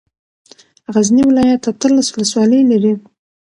غزني 0.93 1.23
ولايت 1.29 1.63
اتلس 1.71 2.07
ولسوالۍ 2.11 2.59
لري. 2.71 2.93